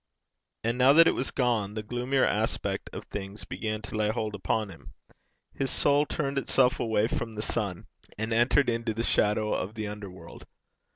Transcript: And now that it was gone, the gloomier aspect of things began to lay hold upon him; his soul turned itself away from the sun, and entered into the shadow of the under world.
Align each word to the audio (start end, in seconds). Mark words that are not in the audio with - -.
And 0.63 0.79
now 0.79 0.93
that 0.93 1.05
it 1.05 1.13
was 1.13 1.29
gone, 1.29 1.75
the 1.75 1.83
gloomier 1.83 2.25
aspect 2.25 2.89
of 2.91 3.05
things 3.05 3.45
began 3.45 3.83
to 3.83 3.95
lay 3.95 4.09
hold 4.09 4.33
upon 4.33 4.71
him; 4.71 4.93
his 5.53 5.69
soul 5.69 6.07
turned 6.07 6.39
itself 6.39 6.79
away 6.79 7.05
from 7.05 7.35
the 7.35 7.43
sun, 7.43 7.85
and 8.17 8.33
entered 8.33 8.67
into 8.67 8.95
the 8.95 9.03
shadow 9.03 9.53
of 9.53 9.75
the 9.75 9.87
under 9.87 10.09
world. 10.09 10.47